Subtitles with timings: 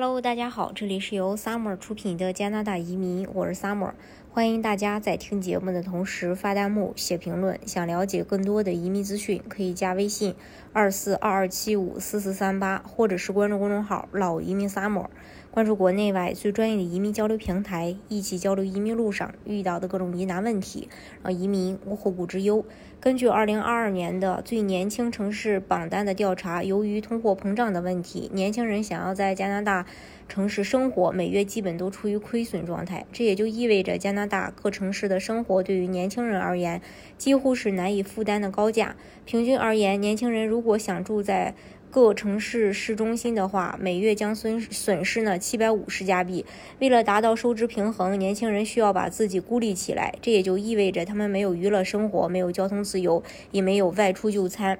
[0.00, 3.90] Hello，大家好，这里是由 Summer 出品的加拿大移民，我是 Summer，
[4.38, 7.58] 欢迎大家在听节目的同时发弹幕、写评论。
[7.66, 10.36] 想了解更多的移民资讯，可以加微信
[10.72, 15.06] 二四二二七五四四三八，或者是关注公众号“老移民 Summer”。
[15.50, 20.88] 关注国内外最专业的移民交流平台，一起交流移民路上遇到的各种疑难问题，
[21.24, 22.64] 让移民无后顾之忧。
[23.00, 29.86] 根据2022年的最年轻城市榜单的调查，由于通货膨胀的问题，年轻人想要在加拿大
[30.28, 33.04] 城市生活，每月基本都处于亏损状态。
[33.10, 36.80] 这也就意味着加拿大各城市的生活对于年轻人而言，
[37.16, 38.94] 几乎是难以负担的高价。
[39.24, 41.54] 平均而言，年轻人如果想住在
[41.90, 46.44] 各城市市中心的话，每月将损损失呢七百五十加币。
[46.78, 54.78] 为了达到收支平衡，年轻人需要把自己孤立起来，这也就意味着他们没有娱乐生活，没有交通自由，也没有外出就餐。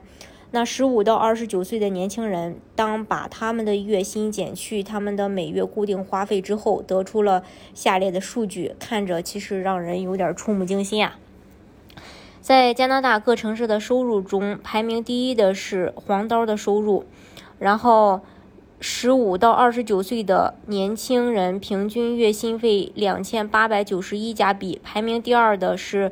[0.50, 7.42] 那十五到二十九岁的年轻人，当把他们的月薪减去他们的每月固定花费之后，得出了
[7.74, 11.18] 下列的数据，看着其实让人有点触目惊心啊。
[12.40, 17.04] 在加拿大各城市的收入中，排名第一的是黄刀的收入，
[17.58, 18.22] 然后
[18.80, 26.10] 十五到二十九岁的年轻人平均月薪费两千八百九十一加币，排名第二的是。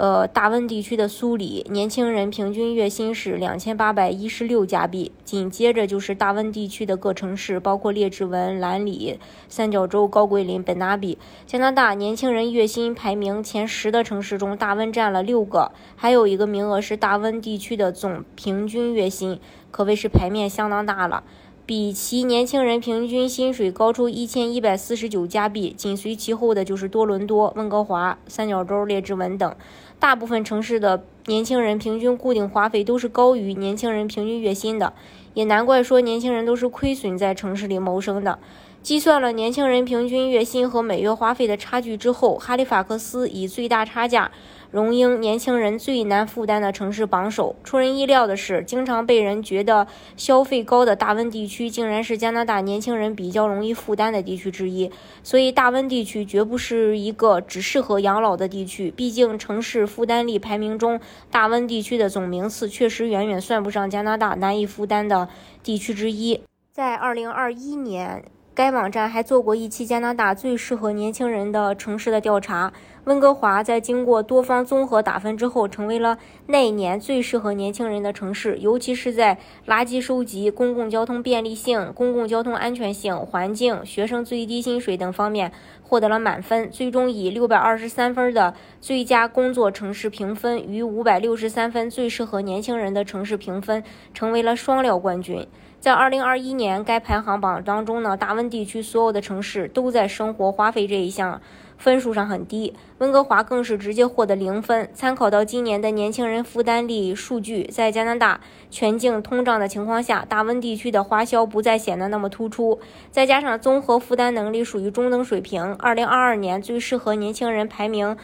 [0.00, 9.18] 呃，大温地区的苏里年轻人平均月薪是两千八百一十六加币，紧接着就是大温地区的各城市，包括列治文、兰里、
[9.50, 11.18] 三角洲、高桂林、本纳比。
[11.46, 19.38] 加拿大年轻人月薪排名前十的城市中，大温占了六个，还有一个名额是大温地区的总平均月薪，
[19.70, 21.24] 可谓是排面相当大了。
[21.70, 29.54] 比其年轻人平均薪水高出一千一百四十九加币，紧随其后的就是多伦多、温哥华、三角洲、列治文等。
[30.00, 34.92] 大部分城市的年轻人平均固定花费都是高于年轻人平均月薪的，
[35.34, 38.40] 也难怪说年轻人都是亏损在城市里谋生的。
[38.82, 44.30] 计算了年轻人平均月薪和每月花费的差距之后，哈利法克斯以最大差价
[44.70, 47.54] 荣膺年轻人最难负担的城市榜首。
[47.62, 54.90] 出人意料的是，经常被人觉得消费高的大温地区，竟然是加拿大年轻人比较容易负担的地区之一。
[55.22, 58.90] 所以，大温地区绝不是一个只适合养老的地区。
[58.90, 60.98] 毕竟，城市负担力排名中，
[61.30, 65.28] 大温地区的总名次确实远远算不上加拿大难以负担的
[65.62, 66.40] 地区之一。
[66.72, 68.24] 在二零二一年。
[68.60, 72.70] 该网站还做过一期加拿大最适合年轻人的城市的调查，
[73.04, 85.50] 温哥华在经过多方综合打分之后，成为了那年最适合年轻人的城市，尤其是在垃圾收集、公共交通便利性、公共交通安全性、环境、学生最低薪水等方面
[85.82, 93.82] 获得了满分，最终以六百二十三分的最佳工作城市评分与五百六十三分最适合年轻人的城市评分，
[94.12, 95.46] 成为了双料冠军。
[95.80, 101.40] 在二零二一年该排行榜当中呢，大温地区所有的城市都在生活花费这一项
[101.80, 104.90] 分数上很低，温哥华更是直接获得零分。
[104.92, 108.38] 参考到今年的年轻人负担力数据，在加拿大
[108.70, 112.78] 全境通胀的情况下，大温地区的花销不再显得那么突出。
[113.10, 118.14] 再加上综合负担能力属于中等水平，二零二二年最适合年轻人排名。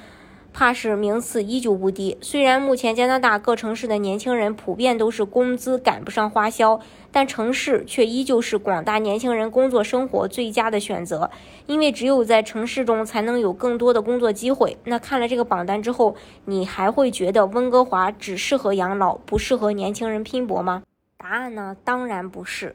[0.59, 2.17] 怕是名次依旧不低。
[2.22, 6.81] 虽然目前加拿大各城市的年轻人普遍都是工资赶不上花销，
[7.12, 11.31] 但城市却依旧是广大年轻人工作生活最佳的选择。
[11.67, 14.78] 因为只有在城市中才能有更多的工作机会。
[14.84, 20.84] 那看了这个榜单之后，你还会觉得温哥华只适合养老，不适合年轻人拼搏吗？
[21.19, 21.77] 答案呢？
[21.84, 22.75] 当然不是。